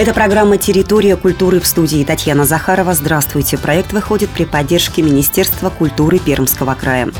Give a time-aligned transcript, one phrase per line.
[0.00, 2.94] Это программа «Территория культуры» в студии Татьяна Захарова.
[2.94, 3.58] Здравствуйте.
[3.58, 7.10] Проект выходит при поддержке Министерства культуры Пермского края.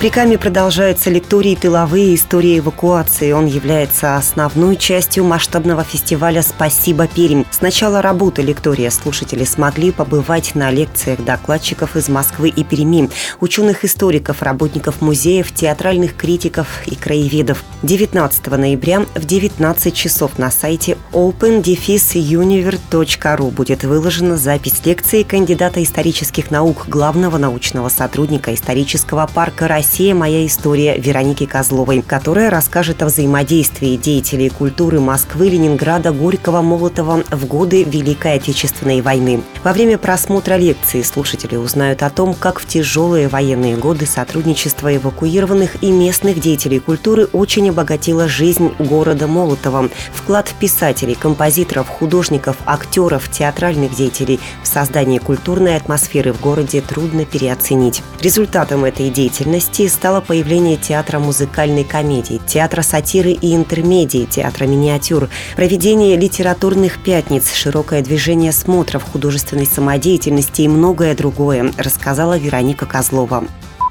[0.00, 3.32] Прикаме продолжаются лектории «Тыловые истории эвакуации».
[3.32, 7.44] Он является основной частью масштабного фестиваля «Спасибо, Пермь».
[7.50, 13.10] С начала работы лектория слушатели смогли побывать на лекциях докладчиков из Москвы и Перми,
[13.40, 17.62] ученых-историков, работников музеев, театральных критиков и краеведов.
[17.82, 26.86] 19 ноября в 19 часов на сайте open-univer.ru будет выложена запись лекции кандидата исторических наук,
[26.88, 30.14] главного научного сотрудника исторического парка России «Россия.
[30.14, 37.46] Моя история» Вероники Козловой, которая расскажет о взаимодействии деятелей культуры Москвы, Ленинграда, Горького, Молотова в
[37.46, 39.42] годы Великой Отечественной войны.
[39.64, 45.82] Во время просмотра лекции слушатели узнают о том, как в тяжелые военные годы сотрудничество эвакуированных
[45.82, 49.88] и местных деятелей культуры очень обогатило жизнь города Молотова.
[50.12, 58.02] Вклад писателей, композиторов, художников, актеров, театральных деятелей в создание культурной атмосферы в городе трудно переоценить.
[58.20, 65.28] Результатом этой деятельности событий стало появление театра музыкальной комедии, театра сатиры и интермедии, театра миниатюр,
[65.56, 73.44] проведение литературных пятниц, широкое движение смотров художественной самодеятельности и многое другое, рассказала Вероника Козлова.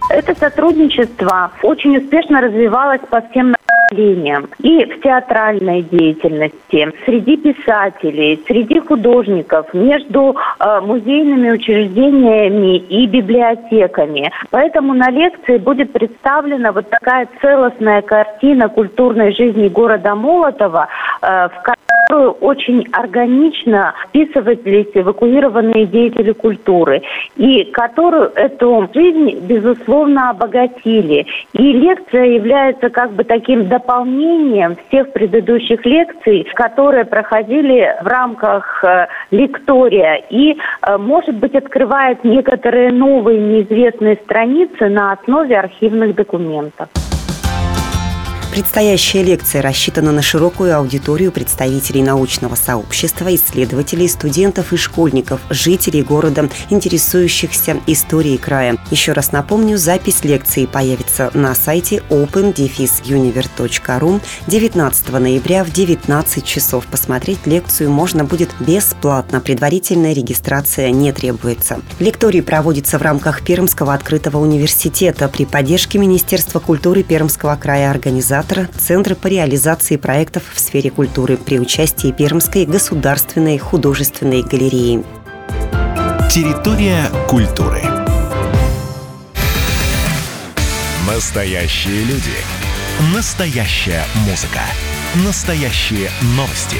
[0.09, 3.56] Это сотрудничество очень успешно развивалось по всем
[3.90, 4.48] направлениям.
[4.59, 14.31] И в театральной деятельности, среди писателей, среди художников, между э, музейными учреждениями и библиотеками.
[14.52, 20.88] Поэтому на лекции будет представлена вот такая целостная картина культурной жизни города Молотова,
[21.22, 21.52] в
[22.09, 27.03] которую очень органично вписывались эвакуированные деятели культуры,
[27.35, 31.28] и которую эту жизнь, безусловно, обогатили.
[31.53, 39.07] И лекция является как бы таким дополнением всех предыдущих лекций, которые проходили в рамках э,
[39.30, 46.90] лектория, и, э, может быть, открывает некоторые новые неизвестные страницы на основе архивных документов.
[48.59, 56.50] Предстоящая лекция рассчитана на широкую аудиторию представителей научного сообщества, исследователей, студентов и школьников, жителей города,
[56.69, 58.75] интересующихся историей края.
[58.92, 66.86] Еще раз напомню, запись лекции появится на сайте open-univer.ru 19 ноября в 19 часов.
[66.88, 69.40] Посмотреть лекцию можно будет бесплатно.
[69.40, 71.80] Предварительная регистрация не требуется.
[72.00, 78.68] Лекторий проводится в рамках Пермского открытого университета при поддержке Министерства культуры Пермского края организации организатора
[78.78, 85.04] Центра по реализации проектов в сфере культуры при участии Пермской государственной художественной галереи.
[86.30, 87.82] Территория культуры.
[91.08, 92.38] Настоящие люди.
[93.14, 94.62] Настоящая музыка.
[95.26, 96.78] Настоящие новости.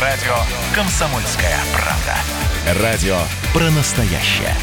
[0.00, 0.34] Радио
[0.74, 2.82] «Комсомольская правда».
[2.82, 3.18] Радио
[3.52, 4.54] про настоящее.